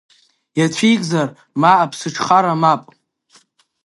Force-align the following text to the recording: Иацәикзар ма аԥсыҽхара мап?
Иацәикзар 0.59 1.27
ма 1.61 1.71
аԥсыҽхара 1.83 2.53
мап? 2.61 2.81